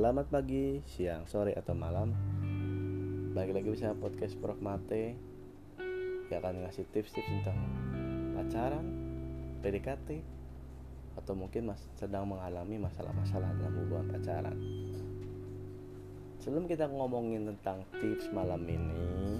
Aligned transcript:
Selamat 0.00 0.32
pagi, 0.32 0.80
siang, 0.88 1.28
sore, 1.28 1.52
atau 1.52 1.76
malam. 1.76 2.16
Balik 3.36 3.52
lagi 3.52 3.68
bersama 3.68 4.00
podcast 4.00 4.32
Prof. 4.40 4.56
Mate. 4.56 5.12
Yang 6.32 6.40
akan 6.40 6.56
ngasih 6.64 6.88
tips-tips 6.88 7.28
tentang 7.28 7.60
pacaran, 8.32 8.86
PDKT 9.60 10.24
Atau 11.20 11.36
mungkin 11.36 11.68
mas 11.68 11.84
sedang 12.00 12.24
mengalami 12.32 12.80
masalah-masalah 12.80 13.52
dalam 13.60 13.76
hubungan 13.76 14.08
pacaran. 14.08 14.56
Sebelum 16.40 16.64
kita 16.64 16.88
ngomongin 16.88 17.52
tentang 17.52 17.84
tips 18.00 18.32
malam 18.32 18.64
ini 18.64 19.36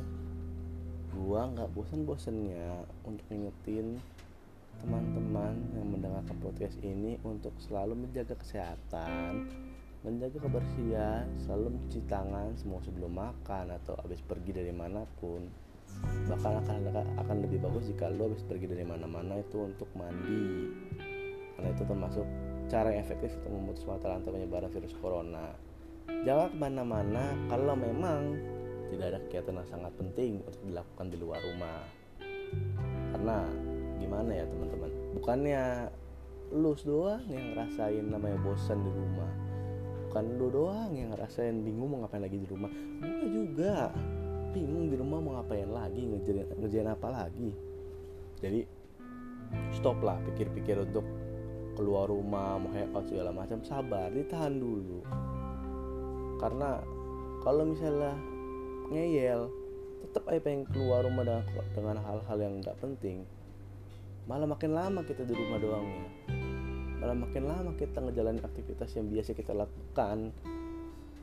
Gua 1.16 1.48
nggak 1.56 1.72
bosen-bosennya 1.72 2.84
untuk 3.08 3.24
ngingetin 3.32 3.96
teman-teman 4.84 5.56
yang 5.72 5.88
mendengarkan 5.88 6.36
podcast 6.44 6.76
ini 6.84 7.16
untuk 7.24 7.52
selalu 7.64 8.04
menjaga 8.04 8.36
kesehatan, 8.36 9.48
menjaga 10.00 10.40
kebersihan, 10.40 11.28
selalu 11.44 11.76
mencuci 11.76 12.00
tangan 12.08 12.56
semua 12.56 12.80
sebelum 12.80 13.12
makan 13.12 13.76
atau 13.76 13.92
habis 14.00 14.24
pergi 14.24 14.56
dari 14.56 14.72
mana 14.72 15.04
pun. 15.20 15.44
Bahkan 16.24 16.52
akan 16.64 16.76
akan 17.20 17.36
lebih 17.44 17.60
bagus 17.60 17.92
jika 17.92 18.08
lo 18.08 18.32
habis 18.32 18.40
pergi 18.40 18.64
dari 18.64 18.80
mana-mana 18.80 19.36
itu 19.36 19.60
untuk 19.60 19.92
mandi. 19.92 20.72
Karena 21.52 21.68
itu 21.76 21.84
termasuk 21.84 22.24
cara 22.72 22.96
yang 22.96 23.04
efektif 23.04 23.36
untuk 23.44 23.52
memutus 23.52 23.84
mata 23.84 24.08
rantai 24.08 24.32
penyebaran 24.32 24.72
virus 24.72 24.96
corona. 24.96 25.52
Jangan 26.24 26.48
ke 26.48 26.56
mana-mana 26.56 27.24
kalau 27.52 27.76
memang 27.76 28.40
tidak 28.88 29.06
ada 29.12 29.18
kegiatan 29.28 29.60
yang 29.60 29.68
sangat 29.68 29.92
penting 30.00 30.40
untuk 30.40 30.64
dilakukan 30.64 31.06
di 31.12 31.16
luar 31.20 31.40
rumah. 31.44 31.80
Karena 33.12 33.38
gimana 34.00 34.30
ya 34.32 34.48
teman-teman 34.48 34.90
bukannya 35.20 35.92
lu 36.56 36.72
doang 36.72 37.20
yang 37.28 37.52
ngerasain 37.52 38.00
namanya 38.08 38.40
bosan 38.40 38.80
di 38.80 38.90
rumah 38.90 39.49
bukan 40.10 40.26
lu 40.42 40.50
doang 40.50 40.90
yang 40.90 41.14
ngerasain 41.14 41.62
bingung 41.62 41.94
mau 41.94 42.02
ngapain 42.02 42.18
lagi 42.18 42.42
di 42.42 42.48
rumah. 42.50 42.66
Gue 42.98 43.30
juga 43.30 43.94
bingung 44.50 44.90
di 44.90 44.98
rumah 44.98 45.22
mau 45.22 45.38
ngapain 45.38 45.70
lagi 45.70 46.02
ngejain 46.02 46.50
ngejain 46.58 46.90
apa 46.90 47.08
lagi. 47.14 47.54
Jadi 48.42 48.66
stop 49.70 50.02
lah 50.02 50.18
pikir-pikir 50.26 50.82
untuk 50.82 51.06
keluar 51.78 52.10
rumah 52.10 52.58
mau 52.58 52.74
hangout 52.74 53.06
segala 53.06 53.30
macam. 53.30 53.62
Sabar 53.62 54.10
ditahan 54.10 54.58
dulu. 54.58 55.06
Karena 56.42 56.82
kalau 57.46 57.70
misalnya 57.70 58.18
ngeyel 58.90 59.46
tetap 60.10 60.26
aja 60.26 60.42
pengen 60.42 60.66
keluar 60.74 61.06
rumah 61.06 61.22
dengan 61.22 61.46
dengan 61.70 61.96
hal-hal 62.02 62.38
yang 62.42 62.58
nggak 62.58 62.74
penting. 62.82 63.22
Malah 64.26 64.50
makin 64.50 64.74
lama 64.74 65.06
kita 65.06 65.22
di 65.22 65.38
rumah 65.38 65.62
doang 65.62 65.86
ya 65.86 66.39
malah 67.00 67.16
makin 67.16 67.48
lama 67.48 67.72
kita 67.80 68.04
ngejalanin 68.04 68.44
aktivitas 68.44 68.92
yang 68.92 69.08
biasa 69.08 69.32
kita 69.32 69.56
lakukan 69.56 70.36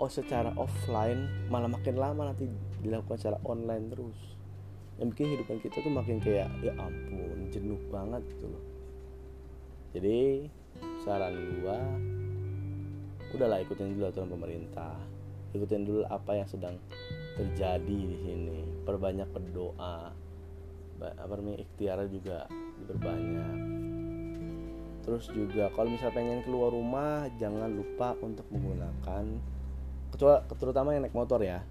oh 0.02 0.10
secara 0.10 0.54
offline 0.58 1.30
malah 1.54 1.70
makin 1.70 1.98
lama 1.98 2.34
nanti 2.34 2.50
dilakukan 2.82 3.18
secara 3.18 3.38
online 3.46 3.86
terus. 3.94 4.20
Yang 4.98 5.08
bikin 5.14 5.28
hidupan 5.38 5.58
kita 5.62 5.78
tuh 5.86 5.94
makin 5.94 6.18
kayak 6.18 6.50
ya 6.66 6.74
ampun 6.82 7.54
jenuh 7.54 7.78
banget 7.94 8.26
gitu 8.26 8.46
loh. 8.50 8.64
Jadi 9.94 10.50
saran 11.06 11.62
gua 11.62 11.78
udahlah 13.38 13.62
ikutin 13.62 13.94
dulu 13.94 14.10
aturan 14.10 14.34
pemerintah. 14.34 14.98
Ikutin 15.54 15.86
dulu 15.86 16.02
apa 16.10 16.42
yang 16.42 16.50
sedang 16.50 16.82
terjadi 17.38 17.98
di 18.10 18.18
sini. 18.26 18.60
Perbanyak 18.82 19.30
berdoa. 19.30 20.10
Apa 20.98 21.34
namanya 21.38 21.62
ikhtiar 21.62 22.02
juga 22.10 22.50
diperbanyak 22.82 23.77
terus 25.08 25.32
juga 25.32 25.72
kalau 25.72 25.88
misal 25.88 26.12
pengen 26.12 26.44
keluar 26.44 26.68
rumah 26.68 27.32
jangan 27.40 27.72
lupa 27.72 28.12
untuk 28.20 28.44
menggunakan 28.52 29.24
kecuali 30.12 30.44
terutama 30.60 30.92
yang 30.92 31.08
naik 31.08 31.16
motor 31.16 31.40
ya. 31.40 31.64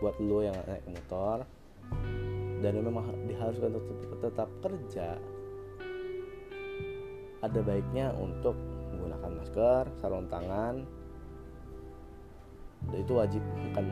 Buat 0.00 0.16
lo 0.24 0.40
yang 0.40 0.56
naik 0.64 0.88
motor 0.88 1.44
dan 2.64 2.72
memang 2.80 3.12
diharuskan 3.28 3.76
tetap, 3.76 3.98
tetap 4.24 4.48
kerja. 4.64 5.20
Ada 7.44 7.60
baiknya 7.60 8.16
untuk 8.16 8.56
menggunakan 8.96 9.30
masker 9.36 9.84
sarung 10.00 10.24
tangan. 10.32 10.88
Dan 12.88 12.98
itu 13.04 13.12
wajib 13.12 13.42
bukan 13.68 13.84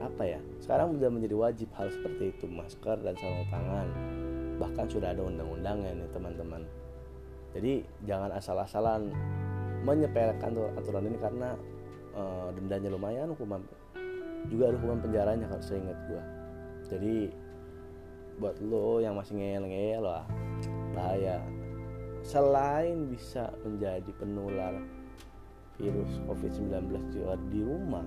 apa 0.00 0.22
ya 0.22 0.40
sekarang 0.62 0.96
sudah 0.96 1.10
menjadi 1.10 1.34
wajib 1.34 1.68
hal 1.76 1.92
seperti 1.92 2.32
itu 2.32 2.48
masker 2.48 2.96
dan 3.04 3.14
sarung 3.20 3.44
tangan. 3.52 3.86
Bahkan 4.56 4.86
sudah 4.88 5.12
ada 5.12 5.20
undang-undangnya 5.20 5.92
nih 5.92 6.08
teman-teman 6.16 6.64
jadi 7.56 7.80
jangan 8.04 8.36
asal-asalan 8.36 9.08
menyepelekan 9.80 10.52
aturan 10.76 11.08
ini 11.08 11.16
karena 11.16 11.56
uh, 12.12 12.52
dendanya 12.52 12.92
lumayan 12.92 13.32
hukuman 13.32 13.64
juga 14.52 14.68
ada 14.68 14.76
hukuman 14.76 15.00
penjaranya 15.00 15.48
kalau 15.48 15.64
saya 15.64 15.80
ingat 15.80 15.98
gua. 16.04 16.22
Jadi 16.86 17.16
buat 18.36 18.60
lo 18.60 19.00
yang 19.00 19.16
masih 19.16 19.40
ngeyel-ngeyel 19.40 20.04
lah 20.04 20.28
bahaya. 20.92 21.40
Selain 22.20 23.08
bisa 23.08 23.48
menjadi 23.64 24.12
penular 24.20 24.76
virus 25.80 26.12
COVID-19 26.28 26.92
juga 27.08 27.40
di 27.48 27.60
rumah 27.64 28.04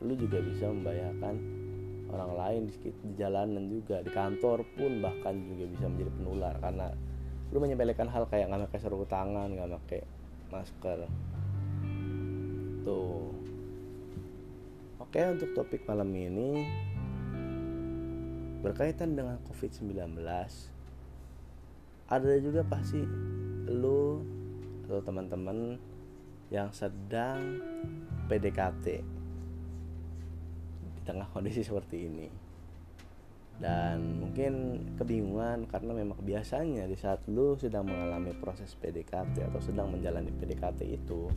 lu 0.00 0.16
juga 0.16 0.40
bisa 0.40 0.64
membahayakan 0.64 1.59
orang 2.10 2.32
lain 2.36 2.62
di, 2.68 2.74
di 2.90 3.12
jalanan 3.16 3.64
juga 3.70 4.02
di 4.02 4.10
kantor 4.10 4.66
pun 4.74 5.00
bahkan 5.00 5.34
juga 5.46 5.64
bisa 5.70 5.86
menjadi 5.86 6.10
penular 6.18 6.54
karena 6.58 6.86
lu 7.50 7.58
menyepelekan 7.58 8.06
hal 8.10 8.26
kayak 8.30 8.50
nggak 8.50 8.70
pakai 8.70 8.80
sarung 8.82 9.06
tangan 9.06 9.48
nggak 9.50 9.70
pakai 9.82 10.00
masker. 10.50 10.98
Tuh. 12.86 13.30
Oke 15.02 15.20
untuk 15.26 15.50
topik 15.58 15.82
malam 15.90 16.10
ini 16.14 16.66
berkaitan 18.60 19.16
dengan 19.16 19.40
covid-19 19.48 20.20
ada 22.10 22.32
juga 22.42 22.60
pasti 22.66 23.00
lu 23.70 24.20
atau 24.86 24.98
teman-teman 25.06 25.78
yang 26.50 26.74
sedang 26.74 27.62
PDKT 28.26 29.19
tengah 31.04 31.28
kondisi 31.32 31.64
seperti 31.64 31.96
ini. 32.06 32.28
Dan 33.60 34.24
mungkin 34.24 34.52
kebingungan 34.96 35.68
karena 35.68 35.92
memang 35.92 36.16
biasanya 36.24 36.88
di 36.88 36.96
saat 36.96 37.20
lu 37.28 37.60
sedang 37.60 37.84
mengalami 37.84 38.32
proses 38.32 38.72
PDKT 38.80 39.52
atau 39.52 39.60
sedang 39.60 39.92
menjalani 39.92 40.32
PDKT 40.32 40.80
itu 40.88 41.28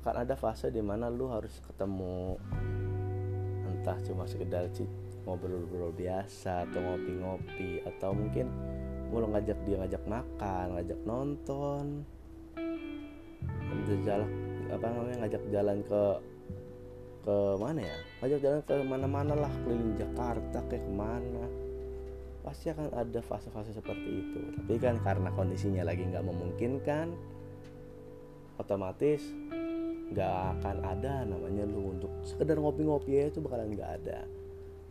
akan 0.00 0.24
ada 0.24 0.32
fase 0.40 0.72
di 0.72 0.80
mana 0.80 1.12
lu 1.12 1.28
harus 1.28 1.60
ketemu 1.60 2.40
entah 3.68 3.98
cuma 4.08 4.24
sekedar 4.24 4.72
ngobrol-ngobrol 5.28 5.92
biasa 5.92 6.64
atau 6.64 6.80
ngopi-ngopi 6.80 7.84
atau 7.84 8.16
mungkin 8.16 8.48
mau 9.12 9.24
ngajak 9.24 9.56
dia 9.68 9.76
ngajak 9.80 10.04
makan, 10.08 10.66
ngajak 10.76 11.00
nonton, 11.04 12.04
ngajak 13.68 14.24
apa 14.68 14.84
namanya 14.84 15.16
ngajak 15.24 15.42
jalan 15.48 15.78
ke 15.84 16.02
ke 17.28 17.60
mana 17.60 17.84
ya? 17.84 17.96
Ngajak 18.24 18.38
jalan 18.40 18.60
ke 18.64 18.74
mana-mana 18.88 19.34
lah 19.36 19.52
keliling 19.60 20.00
Jakarta 20.00 20.64
kayak 20.72 20.80
ke 20.80 20.92
mana. 20.96 21.44
Pasti 22.40 22.72
akan 22.72 22.88
ada 22.96 23.20
fase-fase 23.20 23.76
seperti 23.76 24.08
itu. 24.24 24.40
Tapi 24.56 24.80
kan 24.80 24.96
karena 25.04 25.28
kondisinya 25.36 25.84
lagi 25.84 26.08
nggak 26.08 26.24
memungkinkan 26.24 27.12
otomatis 28.56 29.20
nggak 30.08 30.34
akan 30.56 30.76
ada 30.88 31.28
namanya 31.28 31.68
lu 31.68 31.92
untuk 31.92 32.08
sekedar 32.24 32.56
ngopi-ngopi 32.56 33.12
ya 33.12 33.24
itu 33.28 33.44
bakalan 33.44 33.76
nggak 33.76 33.92
ada. 34.00 34.24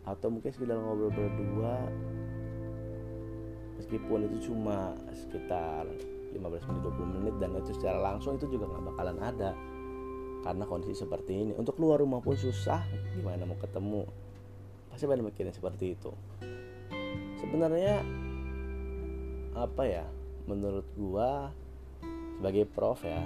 Atau 0.05 0.29
mungkin 0.29 0.53
sekedar 0.53 0.77
ngobrol 0.77 1.09
berdua 1.09 1.89
meskipun 3.81 4.29
itu 4.29 4.53
cuma 4.53 4.93
sekitar 5.09 5.89
15 6.37 6.69
menit 6.69 6.81
20 6.85 7.17
menit 7.17 7.35
dan 7.41 7.49
itu 7.57 7.73
secara 7.73 7.97
langsung 8.13 8.37
itu 8.37 8.45
juga 8.45 8.69
nggak 8.69 8.83
bakalan 8.93 9.17
ada 9.25 9.51
karena 10.47 10.63
kondisi 10.63 10.95
seperti 10.95 11.43
ini. 11.43 11.51
Untuk 11.59 11.75
keluar 11.75 11.99
rumah 11.99 12.23
pun 12.23 12.39
susah. 12.39 12.79
Gimana 13.19 13.43
mau 13.43 13.59
ketemu? 13.59 14.07
Pasti 14.87 15.03
pada 15.03 15.19
mikirin 15.19 15.51
seperti 15.51 15.99
itu. 15.99 16.15
Sebenarnya 17.43 17.99
apa 19.59 19.83
ya? 19.83 20.07
Menurut 20.47 20.87
gua 20.95 21.51
sebagai 22.39 22.63
prof 22.71 23.03
ya 23.03 23.19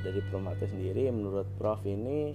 dari 0.00 0.24
Promate 0.32 0.64
sendiri 0.64 1.12
menurut 1.12 1.44
prof 1.60 1.84
ini 1.84 2.32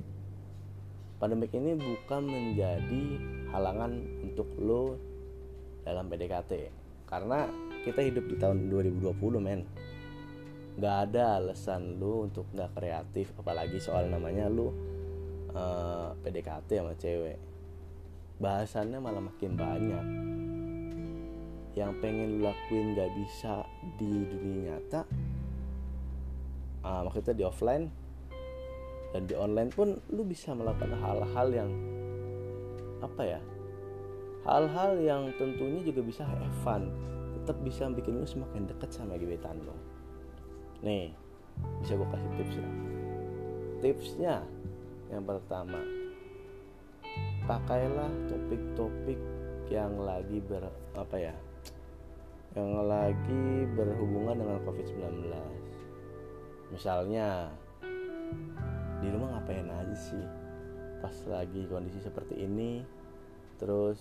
pandemik 1.17 1.49
ini 1.57 1.73
bukan 1.73 2.21
menjadi 2.21 3.03
halangan 3.49 3.97
untuk 4.21 4.45
lo 4.61 5.01
dalam 5.81 6.05
PDKT 6.05 6.69
karena 7.09 7.49
kita 7.81 8.05
hidup 8.05 8.29
di 8.29 8.35
tahun 8.37 8.69
2020 8.69 9.17
men 9.41 9.65
nggak 10.73 10.95
ada 11.09 11.37
alasan 11.37 12.01
lu 12.01 12.25
untuk 12.25 12.49
nggak 12.49 12.73
kreatif 12.73 13.29
apalagi 13.37 13.77
soal 13.77 14.09
namanya 14.09 14.49
lu 14.49 14.69
uh, 14.69 14.73
eh, 15.53 16.09
PDKT 16.25 16.69
sama 16.81 16.93
cewek. 16.97 17.37
Bahasannya 18.41 18.97
malah 18.97 19.21
makin 19.21 19.53
banyak. 19.53 20.05
Yang 21.77 21.91
pengen 22.01 22.41
lu 22.41 22.49
lakuin 22.49 22.97
nggak 22.97 23.11
bisa 23.17 23.65
di 23.97 24.25
dunia 24.29 24.77
nyata 24.77 25.05
uh, 26.85 27.01
maksudnya 27.07 27.33
di 27.33 27.43
offline 27.45 27.85
dan 29.13 29.29
di 29.29 29.33
online 29.37 29.71
pun 29.73 29.97
lu 30.09 30.25
bisa 30.25 30.53
melakukan 30.53 30.93
hal-hal 30.97 31.47
yang 31.53 31.71
apa 33.01 33.21
ya 33.37 33.41
hal-hal 34.43 34.97
yang 34.99 35.21
tentunya 35.37 35.79
juga 35.85 36.01
bisa 36.03 36.23
have 36.25 36.55
fun. 36.65 36.89
Tetap 37.43 37.59
bisa 37.59 37.91
bikin 37.91 38.23
lu 38.23 38.27
semakin 38.27 38.71
dekat 38.71 38.89
sama 38.95 39.19
gebetan 39.19 39.59
lo 39.67 39.92
nih 40.83 41.15
bisa 41.81 41.95
gue 41.95 42.07
kasih 42.11 42.31
tips 42.37 42.55
ya 42.59 42.69
tipsnya 43.79 44.35
yang 45.09 45.23
pertama 45.23 45.79
pakailah 47.47 48.11
topik-topik 48.27 49.19
yang 49.71 49.95
lagi 49.99 50.43
ber 50.43 50.67
apa 50.95 51.15
ya 51.17 51.35
yang 52.53 52.85
lagi 52.85 53.65
berhubungan 53.73 54.37
dengan 54.37 54.59
COVID-19 54.67 55.31
misalnya 56.69 57.49
di 59.03 59.11
rumah 59.11 59.35
ngapain 59.35 59.67
aja 59.67 59.95
sih? 59.99 60.23
Pas 61.03 61.11
lagi 61.27 61.67
kondisi 61.67 61.99
seperti 61.99 62.47
ini 62.47 62.79
terus 63.59 63.99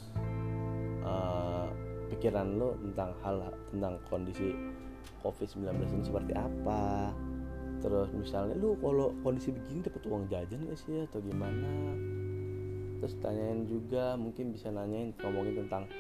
uh, 1.03 1.67
pikiran 2.15 2.55
lo 2.55 2.79
tentang 2.79 3.11
hal 3.27 3.37
tentang 3.75 3.99
kondisi 4.07 4.55
covid-19 5.23 5.71
ini 5.79 6.05
seperti 6.05 6.33
apa? 6.35 7.15
Terus 7.83 8.15
misalnya 8.15 8.55
lu 8.55 8.79
kalau 8.79 9.11
kondisi 9.27 9.51
begini 9.51 9.83
dapat 9.83 10.03
uang 10.07 10.31
jajan 10.31 10.67
gak 10.71 10.79
sih? 10.79 11.03
Atau 11.03 11.19
gimana? 11.23 11.97
Terus 13.03 13.19
tanyain 13.19 13.67
juga 13.67 14.15
mungkin 14.15 14.55
bisa 14.55 14.71
nanyain 14.71 15.11
ngomongin 15.19 15.67
tentang 15.67 15.91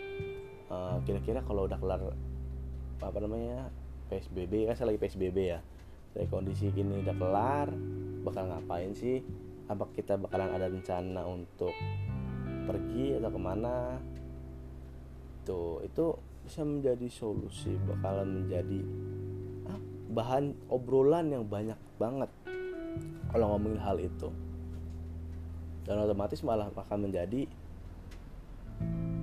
uh, 0.71 1.03
kira-kira 1.03 1.43
kalau 1.43 1.67
udah 1.67 1.79
kelar 1.83 2.15
apa 3.03 3.19
namanya 3.19 3.67
PSBB 4.07 4.71
kan 4.71 4.79
saya 4.79 4.95
lagi 4.95 5.03
PSBB 5.03 5.39
ya. 5.43 5.59
Dari 6.13 6.29
kondisi 6.31 6.71
ini 6.71 7.03
udah 7.03 7.17
kelar 7.19 7.69
bakal 8.23 8.47
ngapain 8.47 8.95
sih? 8.95 9.19
Apa 9.67 9.91
kita 9.91 10.15
bakalan 10.21 10.55
ada 10.55 10.71
rencana 10.71 11.27
untuk 11.27 11.75
pergi 12.71 13.19
atau 13.19 13.31
ke 13.35 13.41
mana? 13.43 13.99
Tuh 15.43 15.83
itu 15.83 16.15
bisa 16.43 16.67
menjadi 16.67 17.07
solusi 17.09 17.73
bakalan 17.87 18.43
menjadi 18.43 18.81
ah, 19.71 19.79
bahan 20.13 20.53
obrolan 20.69 21.31
yang 21.31 21.45
banyak 21.47 21.79
banget 21.97 22.31
kalau 23.33 23.57
ngomongin 23.57 23.81
hal 23.81 23.97
itu. 23.97 24.29
Dan 25.83 25.99
otomatis 25.99 26.45
malah 26.47 26.71
akan 26.71 27.11
menjadi 27.11 27.49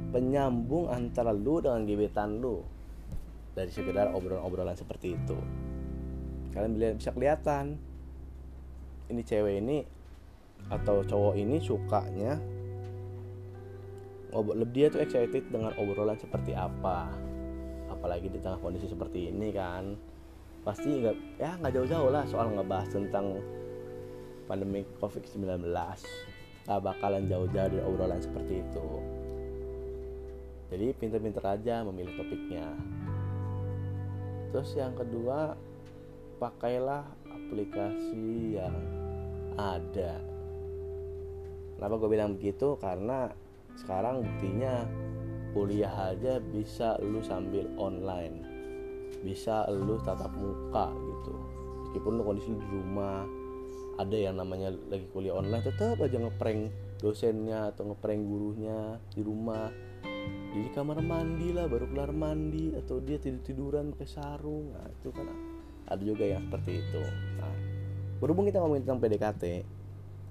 penyambung 0.10 0.89
antara 0.89 1.31
lu 1.31 1.62
dengan 1.62 1.86
gebetan 1.86 2.42
lu 2.42 2.66
dari 3.54 3.69
sekedar 3.69 4.12
obrolan-obrolan 4.12 4.75
seperti 4.75 5.15
itu. 5.15 5.38
Kalian 6.51 6.98
bisa 6.98 7.13
kelihatan 7.13 7.77
ini 9.10 9.22
cewek 9.22 9.62
ini 9.62 9.77
atau 10.69 11.01
cowok 11.06 11.36
ini 11.39 11.57
sukanya 11.63 12.36
dia 14.73 14.87
tuh 14.93 15.01
excited 15.01 15.49
dengan 15.49 15.73
obrolan 15.77 16.17
seperti 16.17 16.53
apa. 16.53 17.09
Apalagi 17.89 18.29
di 18.29 18.37
tengah 18.37 18.61
kondisi 18.61 18.85
seperti 18.85 19.33
ini 19.33 19.49
kan. 19.49 19.97
Pasti 20.61 21.01
nggak 21.01 21.15
ya 21.41 21.57
nggak 21.57 21.73
jauh-jauh 21.73 22.09
lah 22.13 22.23
soal 22.29 22.53
ngebahas 22.53 22.89
tentang 22.93 23.41
pandemi 24.45 24.81
covid-19 25.01 25.61
nggak 26.69 26.81
bakalan 26.85 27.25
jauh-jauh 27.25 27.69
dari 27.69 27.81
obrolan 27.81 28.21
seperti 28.21 28.61
itu. 28.61 28.87
Jadi 30.69 30.87
pinter-pinter 31.01 31.41
aja 31.41 31.81
memilih 31.81 32.13
topiknya. 32.13 32.69
Terus 34.53 34.69
yang 34.77 34.93
kedua 34.93 35.57
pakailah 36.37 37.05
aplikasi 37.25 38.61
yang 38.61 38.77
ada. 39.57 40.21
Kenapa 41.73 41.93
gue 41.97 42.09
bilang 42.11 42.37
begitu? 42.37 42.77
Karena 42.77 43.33
sekarang 43.79 44.27
buktinya 44.27 44.83
kuliah 45.55 46.13
aja 46.13 46.37
bisa 46.43 46.99
lu 46.99 47.23
sambil 47.23 47.65
online. 47.79 48.43
Bisa 49.23 49.65
lu 49.71 49.97
tatap 50.03 50.31
muka 50.35 50.91
gitu. 50.93 51.33
Meskipun 51.87 52.21
lu 52.21 52.23
kondisi 52.27 52.53
di 52.53 52.67
rumah 52.69 53.25
ada 53.99 54.15
yang 54.15 54.39
namanya 54.39 54.71
lagi 54.87 55.07
kuliah 55.11 55.35
online 55.35 55.63
tetap 55.65 55.99
aja 55.99 56.15
ngeprank 56.15 56.71
dosennya 57.03 57.75
atau 57.75 57.91
ngeprank 57.91 58.21
gurunya 58.23 58.99
di 59.11 59.21
rumah. 59.23 59.71
Di 60.49 60.65
kamar 60.73 61.01
mandi 61.05 61.53
lah 61.53 61.69
baru 61.69 61.85
kelar 61.93 62.11
mandi 62.11 62.73
atau 62.73 62.99
dia 63.01 63.17
tidur 63.21 63.41
tiduran 63.43 63.95
pakai 63.95 64.07
sarung. 64.07 64.75
Nah 64.75 64.87
itu 64.87 65.09
kan 65.11 65.27
ada 65.89 66.03
juga 66.03 66.25
yang 66.29 66.45
seperti 66.47 66.71
itu. 66.83 67.01
Nah 67.41 67.53
berhubung 68.19 68.45
kita 68.47 68.59
ngomongin 68.59 68.83
tentang 68.83 68.99
PDKT 68.99 69.43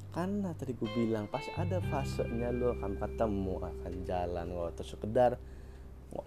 karena 0.08 0.56
tadi 0.56 0.72
gue 0.72 0.88
bilang 0.96 1.28
pas 1.28 1.44
ada 1.60 1.84
fasenya 1.84 2.48
lo 2.48 2.72
akan 2.80 2.96
ketemu 2.96 3.54
akan 3.60 3.92
jalan 4.08 4.46
lo 4.48 4.72
terus 4.72 4.96
sekedar 4.96 5.36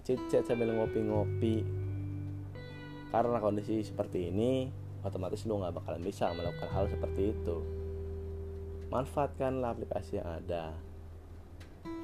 cicet 0.05 0.45
sambil 0.45 0.69
ngopi-ngopi. 0.77 1.65
Karena 3.11 3.37
kondisi 3.41 3.81
seperti 3.81 4.29
ini 4.29 4.69
otomatis 5.01 5.43
lo 5.49 5.59
nggak 5.59 5.81
bakalan 5.81 6.03
bisa 6.05 6.29
melakukan 6.31 6.69
hal 6.69 6.85
seperti 6.87 7.33
itu. 7.33 7.57
Manfaatkanlah 8.93 9.73
aplikasi 9.73 10.21
yang 10.21 10.29
ada. 10.29 10.77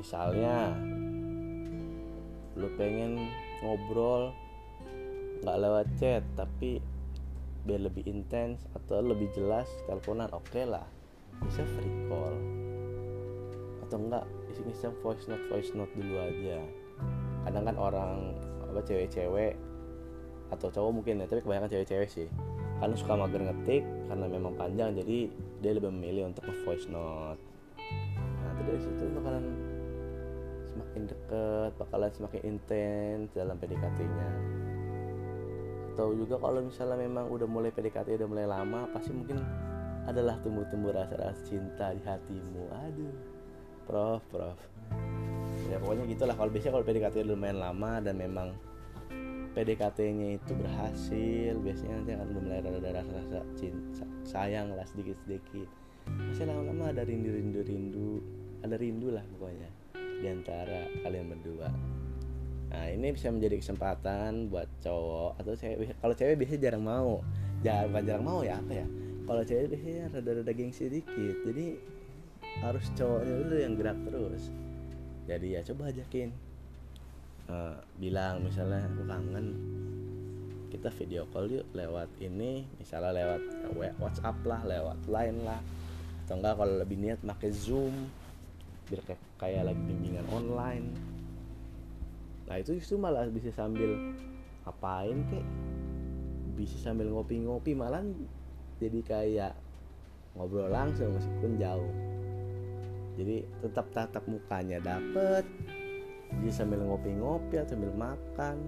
Misalnya 0.01 0.73
lo 2.57 2.67
pengen 2.73 3.29
ngobrol 3.61 4.33
nggak 5.45 5.59
lewat 5.61 5.87
chat 6.01 6.25
tapi 6.33 6.81
biar 7.61 7.85
lebih 7.85 8.09
intens 8.09 8.65
atau 8.73 9.05
lebih 9.05 9.29
jelas 9.37 9.69
teleponan 9.85 10.33
oke 10.33 10.49
okay 10.49 10.65
lah 10.65 10.96
bisa 11.45 11.61
free 11.77 11.95
call. 12.09 12.35
Atau 13.85 13.97
enggak 14.01 14.25
bisa 14.65 14.89
voice 15.05 15.25
note 15.29 15.45
voice 15.51 15.71
note 15.77 15.93
dulu 15.93 16.15
aja. 16.17 16.59
Kadang 17.45 17.63
kan 17.67 17.75
orang 17.77 18.15
apa 18.67 18.81
cewek-cewek 18.83 19.55
atau 20.47 20.67
cowok 20.71 20.91
mungkin 20.91 21.23
ya 21.23 21.25
tapi 21.27 21.43
kebanyakan 21.43 21.71
cewek-cewek 21.71 22.09
sih. 22.09 22.27
Karena 22.77 22.95
suka 22.97 23.13
mager 23.17 23.41
ngetik 23.41 23.83
karena 24.09 24.25
memang 24.29 24.53
panjang 24.53 24.93
jadi 24.93 25.17
dia 25.61 25.71
lebih 25.73 25.89
memilih 25.93 26.29
untuk 26.29 26.45
voice 26.65 26.85
note. 26.89 27.41
Nah 28.17 28.51
dari 28.61 28.79
situ 28.81 29.03
bakalan 29.17 29.45
semakin 30.77 31.03
deket 31.09 31.71
bakalan 31.81 32.11
semakin 32.13 32.41
intens 32.45 33.33
dalam 33.33 33.57
PDKT-nya 33.57 34.29
atau 35.97 36.13
juga 36.13 36.37
kalau 36.37 36.61
misalnya 36.61 37.01
memang 37.01 37.25
udah 37.25 37.49
mulai 37.49 37.73
PDKT 37.73 38.21
udah 38.21 38.29
mulai 38.29 38.45
lama 38.45 38.85
pasti 38.93 39.09
mungkin 39.17 39.41
adalah 40.07 40.39
tumbuh-tumbuh 40.41 40.95
rasa-rasa 40.95 41.37
cinta 41.43 41.91
di 41.91 42.01
hatimu. 42.01 42.63
Aduh. 42.71 43.15
Prof 43.83 44.23
prof. 44.31 44.59
Ya 45.67 45.77
pokoknya 45.83 46.07
gitulah. 46.07 46.35
Kalau 46.35 46.51
biasanya 46.51 46.73
kalau 46.79 46.85
PDKT 46.87 47.15
lumayan 47.27 47.59
lama 47.59 47.99
dan 47.99 48.15
memang 48.15 48.55
PDKT-nya 49.57 50.37
itu 50.37 50.51
berhasil 50.53 51.53
biasanya 51.59 51.93
nanti 52.03 52.11
akan 52.13 52.27
mulai 52.29 52.61
ada 52.61 53.01
rasa-rasa 53.01 53.41
cinta 53.57 54.05
sayang 54.23 54.71
lah 54.75 54.85
sedikit-sedikit. 54.85 55.67
Pasti 56.07 56.43
lama-lama 56.45 56.93
ada 56.93 57.03
rindu-rindu-rindu 57.03 58.21
ada 58.61 58.75
rindu 58.77 59.11
lah 59.13 59.25
pokoknya 59.33 59.69
di 60.21 60.27
antara 60.29 60.85
kalian 61.01 61.25
berdua. 61.33 61.69
Nah 62.67 62.85
ini 62.91 63.15
bisa 63.15 63.31
menjadi 63.31 63.57
kesempatan 63.63 64.51
buat 64.51 64.67
cowok 64.83 65.41
atau 65.41 65.53
cewek. 65.55 65.95
Kalau 65.97 66.13
cewek 66.13 66.35
biasanya 66.37 66.61
jarang 66.69 66.83
mau, 66.83 67.11
jarang 67.63 67.89
bukan 67.89 68.03
jarang 68.05 68.25
mau 68.27 68.39
ya 68.43 68.59
apa 68.59 68.73
ya? 68.77 68.87
Kalau 69.27 69.43
cewek 69.43 69.75
biasanya 69.75 70.07
rada-rada 70.15 70.53
gengsi 70.55 70.87
sedikit, 70.87 71.35
jadi 71.43 71.75
harus 72.63 72.87
cowoknya 72.95 73.33
dulu 73.43 73.55
yang 73.59 73.73
gerak 73.75 73.99
terus. 74.07 74.43
Jadi 75.27 75.47
ya 75.51 75.61
coba 75.67 75.91
ajakin, 75.91 76.31
uh, 77.51 77.75
bilang 77.99 78.39
misalnya 78.47 78.87
aku 78.87 79.03
kangen, 79.03 79.47
kita 80.71 80.87
video 80.95 81.27
call 81.35 81.51
yuk 81.51 81.67
lewat 81.75 82.07
ini, 82.23 82.63
misalnya 82.79 83.11
lewat 83.11 83.41
WhatsApp 83.99 84.39
lah, 84.47 84.63
lewat 84.63 84.99
Line 85.11 85.39
lah, 85.43 85.59
atau 86.23 86.39
enggak 86.39 86.55
kalau 86.55 86.75
lebih 86.79 86.95
niat 86.95 87.19
pakai 87.19 87.51
Zoom, 87.51 88.07
biar 88.87 89.03
kayak, 89.03 89.21
kayak 89.35 89.63
lagi 89.67 89.81
bimbingan 89.83 90.23
online. 90.31 90.87
Nah 92.47 92.55
itu 92.63 92.79
justru 92.79 92.95
malah 92.95 93.27
bisa 93.27 93.51
sambil 93.51 94.15
ngapain 94.63 95.19
kek? 95.27 95.43
Bisa 96.55 96.79
sambil 96.79 97.11
ngopi-ngopi 97.11 97.75
malah 97.75 97.99
jadi 98.77 98.99
kayak 99.01 99.53
ngobrol 100.37 100.69
langsung 100.69 101.17
meskipun 101.17 101.57
jauh. 101.57 101.93
Jadi 103.17 103.41
tetap 103.65 103.89
tatap 103.89 104.23
mukanya 104.29 104.77
dapet. 104.77 105.41
Bisa 106.37 106.61
sambil 106.61 106.85
ngopi-ngopi 106.85 107.57
atau 107.57 107.73
sambil 107.73 107.93
makan. 107.97 108.61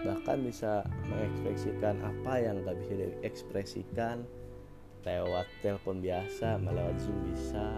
Bahkan 0.00 0.38
bisa 0.40 0.80
mengekspresikan 1.12 2.00
apa 2.00 2.32
yang 2.40 2.64
gak 2.64 2.80
bisa 2.80 2.92
diekspresikan 2.96 4.24
lewat 5.04 5.44
telepon 5.60 6.00
biasa 6.00 6.56
melewat 6.56 6.96
zoom 7.04 7.20
bisa. 7.28 7.76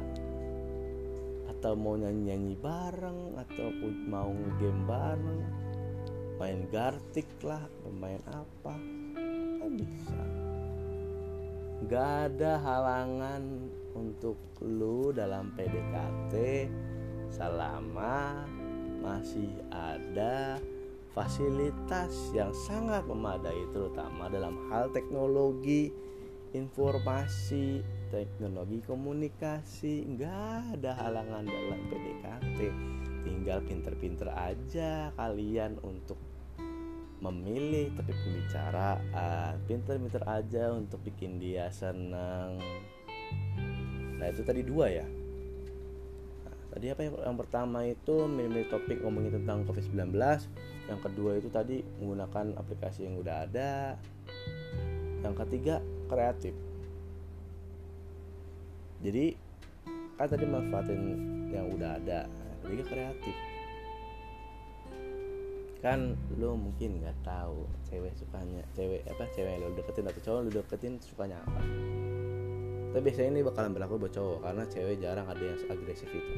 Atau 1.50 1.74
mau 1.74 1.98
nyanyi-nyanyi 1.98 2.54
bareng 2.62 3.34
atau 3.42 3.66
mau 4.06 4.30
game 4.62 4.86
bareng. 4.86 5.42
Main 6.38 6.70
gartik 6.70 7.26
lah 7.42 7.66
pemain 7.82 8.22
apa 8.30 9.01
bisa? 9.70 10.22
Gak 11.90 12.32
ada 12.32 12.62
halangan 12.62 13.42
untuk 13.92 14.38
lu 14.62 15.10
dalam 15.12 15.52
PDKT 15.58 16.34
selama 17.28 18.46
masih 19.02 19.50
ada 19.74 20.62
fasilitas 21.12 22.32
yang 22.32 22.54
sangat 22.54 23.04
memadai 23.04 23.68
terutama 23.74 24.30
dalam 24.32 24.56
hal 24.70 24.88
teknologi 24.94 25.92
informasi 26.52 27.82
teknologi 28.12 28.84
komunikasi. 28.84 30.04
Nggak 30.06 30.78
ada 30.78 30.90
halangan 30.96 31.44
dalam 31.44 31.80
PDKT 31.88 32.58
tinggal 33.22 33.58
pinter-pinter 33.64 34.28
aja 34.34 35.14
kalian 35.14 35.78
untuk 35.82 36.18
memilih 37.22 37.94
topik 37.94 38.18
pembicaraan 38.18 39.54
pinter-pinter 39.70 40.22
aja 40.26 40.74
untuk 40.74 40.98
bikin 41.06 41.38
dia 41.38 41.70
senang 41.70 42.58
nah 44.18 44.26
itu 44.30 44.42
tadi 44.46 44.62
dua 44.62 44.86
ya? 44.86 45.06
Nah, 46.46 46.54
tadi 46.74 46.86
apa 46.94 47.00
yang, 47.06 47.14
yang 47.18 47.38
pertama 47.38 47.82
itu 47.86 48.26
milih 48.26 48.70
topik 48.70 49.02
ngomongin 49.02 49.34
tentang 49.42 49.66
COVID-19 49.66 50.14
yang 50.90 50.98
kedua 50.98 51.38
itu 51.38 51.48
tadi 51.48 51.80
menggunakan 52.02 52.58
aplikasi 52.58 53.06
yang 53.06 53.16
udah 53.22 53.46
ada. 53.46 53.96
Yang 55.22 55.34
ketiga 55.46 55.78
kreatif. 56.10 56.54
Jadi 59.02 59.34
kan 60.18 60.28
tadi 60.30 60.44
manfaatin 60.46 61.02
yang 61.50 61.70
udah 61.70 61.98
ada. 61.98 62.26
Jadi 62.66 62.82
kreatif 62.86 63.36
kan 65.82 66.14
lo 66.38 66.54
mungkin 66.54 67.02
nggak 67.02 67.26
tahu 67.26 67.66
cewek 67.90 68.14
sukanya 68.14 68.62
cewek 68.78 69.02
apa 69.10 69.26
cewek 69.34 69.58
lo 69.58 69.74
deketin 69.74 70.06
atau 70.06 70.22
cowok 70.22 70.40
lo 70.46 70.50
deketin 70.62 70.94
sukanya 71.02 71.42
apa. 71.42 71.58
Tapi 72.94 73.02
biasanya 73.02 73.30
ini 73.34 73.42
bakalan 73.42 73.74
berlaku 73.74 73.98
buat 73.98 74.14
cowok 74.14 74.38
karena 74.46 74.64
cewek 74.70 74.96
jarang 75.02 75.26
ada 75.26 75.42
yang 75.42 75.58
agresif 75.66 76.06
itu. 76.14 76.34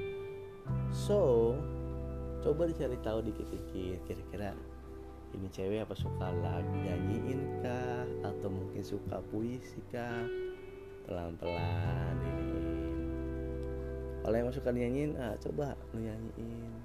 So 0.89 1.53
coba 2.41 2.73
dicari 2.73 2.97
tahu 3.05 3.21
dikit-dikit 3.21 4.01
kira-kira 4.09 4.57
ini 5.37 5.51
cewek 5.53 5.85
apa 5.85 5.93
suka 5.93 6.33
lagu 6.41 6.73
nyanyiin 6.81 7.61
kah 7.61 8.09
atau 8.25 8.49
mungkin 8.49 8.81
suka 8.81 9.21
puisi 9.29 9.85
kah? 9.93 10.25
Pelan-pelan 11.05 12.17
ini. 12.17 12.65
Kalau 14.25 14.37
yang 14.41 14.49
suka 14.49 14.73
nyanyiin 14.73 15.21
ah 15.21 15.37
coba 15.37 15.77
lu 15.93 16.01
nyanyiin 16.01 16.84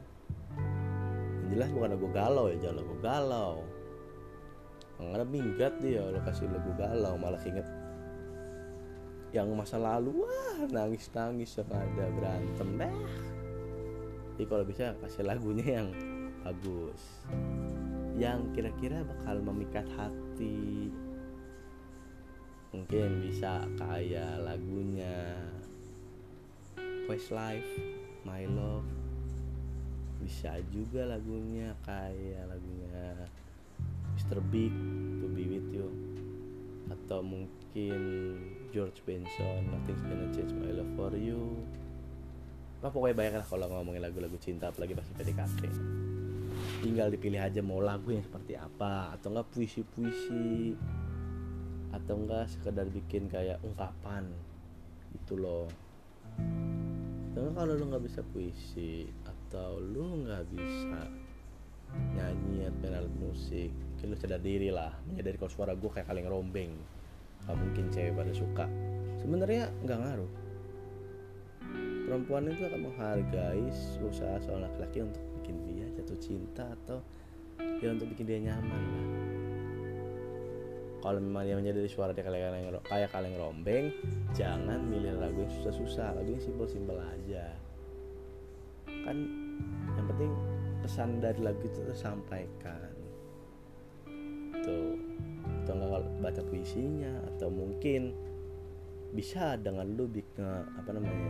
jelas 1.50 1.70
bukan 1.74 1.90
lagu 1.98 2.08
galau 2.14 2.46
ya 2.50 2.58
jangan 2.62 2.78
lagu 2.82 2.96
galau. 3.02 3.56
Nggak 5.00 5.28
minggat 5.32 5.74
dia 5.80 6.04
lo 6.04 6.20
kasih 6.24 6.48
lagu 6.52 6.72
galau. 6.78 7.14
Malah 7.18 7.44
inget 7.46 7.68
yang 9.30 9.54
masa 9.54 9.78
lalu 9.78 10.26
wah 10.26 10.66
nangis 10.74 11.06
nangis 11.14 11.54
yang 11.54 11.70
ada 11.70 12.10
berantem 12.18 12.82
deh 12.82 12.96
jadi 14.40 14.48
kalau 14.48 14.64
bisa 14.64 14.96
kasih 15.04 15.28
lagunya 15.28 15.84
yang 15.84 15.92
bagus. 16.48 17.28
Yang 18.16 18.40
kira-kira 18.56 19.04
bakal 19.04 19.44
memikat 19.44 19.84
hati. 20.00 20.88
Mungkin 22.72 23.20
bisa 23.20 23.68
kayak 23.76 24.40
lagunya 24.40 25.36
Westlife 27.12 27.68
My 28.24 28.48
Love 28.48 28.88
bisa 30.20 30.52
juga 30.70 31.08
lagunya 31.08 31.74
kayak 31.88 32.52
lagunya 32.52 33.28
Mr. 34.16 34.44
Big 34.52 34.74
To 35.24 35.26
Be 35.32 35.44
With 35.48 35.70
You. 35.72 35.88
Atau 36.90 37.24
mungkin 37.24 38.02
George 38.76 39.00
Benson 39.08 39.66
Nothing's 39.72 40.04
Gonna 40.04 40.28
Change 40.36 40.54
My 40.60 40.72
Love 40.76 40.94
For 41.00 41.14
You. 41.16 41.64
Nah, 42.80 42.92
pokoknya 42.92 43.16
banyak 43.16 43.34
lah 43.44 43.48
kalau 43.48 43.68
ngomongin 43.68 44.04
lagu-lagu 44.04 44.40
cinta 44.40 44.72
apalagi 44.72 44.96
pas 44.96 45.04
PDKT 45.20 45.68
tinggal 46.80 47.12
dipilih 47.12 47.44
aja 47.44 47.60
mau 47.60 47.84
lagu 47.84 48.16
yang 48.16 48.24
seperti 48.24 48.56
apa 48.56 49.16
atau 49.16 49.36
enggak 49.36 49.52
puisi-puisi 49.52 50.76
atau 51.92 52.16
enggak 52.16 52.46
sekedar 52.48 52.88
bikin 52.88 53.28
kayak 53.28 53.60
ungkapan. 53.66 54.28
Gitu 55.12 55.36
loh. 55.36 55.68
Atau 57.34 57.52
kalau 57.52 57.74
lu 57.76 57.84
nggak 57.90 58.04
bisa 58.06 58.22
puisi 58.32 59.10
atau 59.50 59.82
lu 59.82 60.30
nggak 60.30 60.46
bisa 60.54 61.10
nyanyi 62.14 62.70
atau 62.70 62.94
alat 62.94 63.14
musik 63.18 63.74
mungkin 64.00 64.14
lu 64.14 64.18
sadar 64.22 64.40
diri 64.40 64.70
lah 64.70 64.94
menyadari 65.10 65.36
kalau 65.36 65.52
suara 65.52 65.74
gue 65.76 65.90
kayak 65.92 66.08
kaleng 66.08 66.30
rombeng. 66.32 66.72
Gak 67.44 67.58
mungkin 67.58 67.92
cewek 67.92 68.16
pada 68.16 68.32
suka. 68.32 68.66
Sebenarnya 69.20 69.68
nggak 69.84 70.00
ngaruh. 70.00 70.32
Perempuan 72.08 72.48
itu 72.48 72.64
akan 72.64 72.82
menghargai 72.88 73.66
usaha 74.00 74.40
seorang 74.40 74.72
laki-laki 74.72 75.04
untuk 75.04 75.24
bikin 75.40 75.56
dia 75.68 75.86
jatuh 76.00 76.20
cinta 76.24 76.64
atau 76.80 77.04
ya 77.84 77.92
untuk 77.92 78.08
bikin 78.16 78.26
dia 78.30 78.40
nyaman 78.40 78.82
lah. 78.88 79.08
Kalau 81.00 81.20
memang 81.20 81.44
dia 81.44 81.56
menjadi 81.60 81.84
suara 81.92 82.12
dia 82.16 82.24
kayak 82.24 82.40
kaleng, 82.40 82.80
kayak 82.88 83.10
kaleng 83.12 83.36
rombeng 83.36 83.92
jangan 84.32 84.80
milih 84.88 85.20
lagu 85.20 85.44
yang 85.44 85.54
susah-susah 85.60 86.16
lagu 86.16 86.40
yang 86.40 86.44
simpel-simpel 86.44 86.96
aja. 86.96 87.52
Kan 89.04 89.39
pesan 90.90 91.22
dari 91.22 91.38
lagu 91.46 91.62
itu 91.62 91.86
tersampaikan 91.86 92.90
tuh 94.66 94.98
atau 95.62 95.78
nggak 95.78 96.02
baca 96.18 96.42
puisinya 96.50 97.14
atau 97.30 97.54
mungkin 97.54 98.18
bisa 99.14 99.54
dengan 99.62 99.86
lu 99.94 100.10
bikin 100.10 100.50
apa 100.50 100.90
namanya 100.90 101.30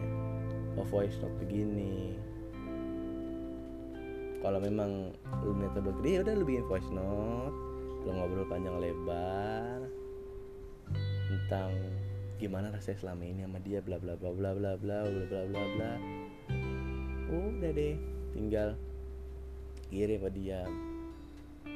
voice 0.79 1.19
note 1.19 1.35
begini. 1.43 2.15
Kalau 4.39 4.63
memang 4.63 5.11
lu 5.43 5.51
metode 5.51 5.91
gede 5.99 6.07
ya 6.07 6.19
udah 6.23 6.35
lu 6.39 6.45
bikin 6.47 6.63
voice 6.63 6.91
note 6.95 7.51
lu 8.07 8.15
ngobrol 8.15 8.47
panjang 8.47 8.79
lebar 8.79 9.91
tentang 11.27 11.75
gimana 12.39 12.71
rasanya 12.71 12.95
selama 13.03 13.27
ini 13.27 13.43
sama 13.43 13.59
dia 13.59 13.83
bla 13.83 13.99
bla 13.99 14.15
bla 14.15 14.31
bla 14.31 14.55
bla 14.55 14.79
bla 14.79 15.03
bla 15.03 15.23
bla 15.27 15.41
bla 15.51 15.63
bla. 15.75 15.91
Udah 17.27 17.71
deh 17.75 17.99
tinggal 18.31 18.79
kirim 19.89 20.21
ke 20.21 20.31
dia. 20.37 20.63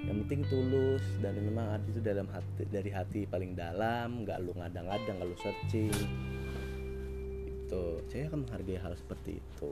Yang 0.03 0.17
penting 0.27 0.41
tulus 0.51 1.03
dan 1.23 1.39
memang 1.39 1.65
hati 1.73 1.87
itu 1.95 2.01
dalam 2.03 2.27
hati 2.27 2.63
dari 2.67 2.91
hati 2.91 3.23
paling 3.23 3.55
dalam 3.55 4.27
nggak 4.27 4.37
lu 4.43 4.51
ngadang-ngadang 4.55 5.15
nggak 5.19 5.29
lu 5.31 5.37
searching. 5.39 5.95
Itu 7.65 8.03
saya 8.11 8.29
akan 8.29 8.45
menghargai 8.45 8.79
hal 8.79 8.93
seperti 8.99 9.39
itu. 9.39 9.71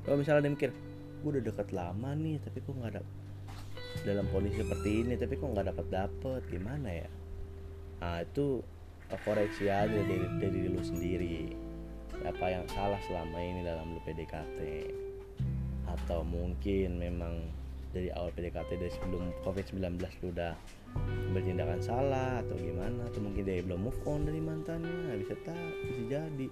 Kalau 0.00 0.16
misalnya 0.16 0.48
dia 0.48 0.52
mikir 0.56 0.70
gue 1.20 1.30
udah 1.36 1.44
dekat 1.44 1.68
lama 1.76 2.16
nih 2.16 2.40
tapi 2.40 2.64
kok 2.64 2.72
nggak 2.72 2.96
ada 2.96 3.02
dalam 4.08 4.24
kondisi 4.32 4.64
seperti 4.64 5.04
ini 5.04 5.14
tapi 5.20 5.36
kok 5.36 5.52
nggak 5.52 5.68
dapat 5.76 5.86
dapet 5.92 6.40
gimana 6.48 6.88
ya? 6.88 7.08
Nah 8.00 8.24
itu 8.24 8.64
koreksi 9.28 9.68
aja 9.68 9.92
dari 9.92 10.26
dari 10.40 10.58
lu 10.72 10.80
sendiri. 10.80 11.52
Apa 12.24 12.48
yang 12.48 12.64
salah 12.72 13.00
selama 13.04 13.36
ini 13.44 13.60
dalam 13.60 13.92
lu 13.92 14.00
PDKT 14.08 14.58
atau 15.98 16.22
mungkin 16.22 17.00
memang 17.00 17.34
dari 17.90 18.06
awal 18.14 18.30
PDKT 18.34 18.70
dari 18.78 18.92
sebelum 18.94 19.34
COVID-19 19.42 19.98
lu 20.22 20.30
udah 20.30 20.54
bertindakan 21.34 21.80
salah 21.82 22.38
atau 22.42 22.54
gimana 22.58 23.06
atau 23.10 23.18
mungkin 23.22 23.42
dia 23.42 23.62
belum 23.62 23.90
move 23.90 24.00
on 24.06 24.26
dari 24.26 24.38
mantannya 24.38 25.18
bisa 25.18 25.34
tak 25.42 25.58
bisa 25.86 26.02
jadi. 26.06 26.48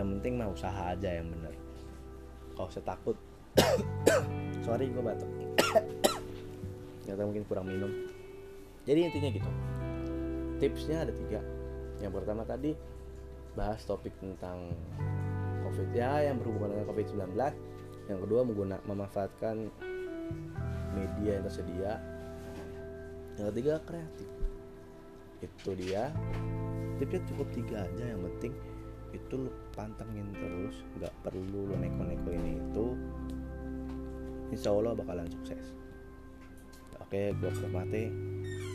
Yang 0.00 0.08
penting 0.16 0.32
mah 0.40 0.48
usaha 0.48 0.96
aja 0.96 1.20
yang 1.20 1.28
bener 1.28 1.52
kalau 2.60 2.68
usah 2.68 2.84
takut. 2.84 3.16
Sorry 4.68 4.92
gue 4.92 5.00
batuk. 5.00 5.28
Ternyata 7.08 7.22
mungkin 7.24 7.44
kurang 7.48 7.72
minum. 7.72 7.88
Jadi 8.84 9.08
intinya 9.08 9.28
gitu. 9.32 9.50
Tipsnya 10.60 11.08
ada 11.08 11.12
tiga. 11.16 11.40
Yang 12.04 12.12
pertama 12.20 12.44
tadi 12.44 12.76
bahas 13.56 13.80
topik 13.88 14.12
tentang 14.20 14.76
covid. 15.70 15.90
Ya 15.94 16.30
yang 16.30 16.36
berhubungan 16.42 16.74
dengan 16.74 16.86
covid 16.90 17.06
19 17.06 17.36
yang 18.10 18.18
kedua 18.26 18.40
menggunakan 18.42 18.82
memanfaatkan 18.90 19.56
media 20.98 21.30
yang 21.38 21.44
tersedia. 21.46 21.92
Yang 23.38 23.46
ketiga 23.54 23.74
kreatif. 23.86 24.28
Itu 25.40 25.70
dia. 25.78 26.10
Tipsnya 26.98 27.22
cukup 27.30 27.46
tiga 27.54 27.86
aja. 27.86 28.04
Yang 28.10 28.20
penting 28.26 28.52
itu 29.14 29.34
lu 29.46 29.50
pantengin 29.78 30.26
terus. 30.34 30.76
Nggak 30.98 31.14
perlu 31.22 31.70
lu 31.70 31.74
neko-neko 31.78 32.30
ini 32.34 32.58
itu. 32.58 32.86
Insya 34.50 34.74
Allah 34.74 34.98
bakalan 34.98 35.30
sukses. 35.30 35.78
Oke 36.98 37.30
gue 37.38 37.50
mati 37.70 38.10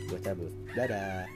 gue 0.08 0.18
cabut. 0.24 0.52
Dadah 0.72 1.28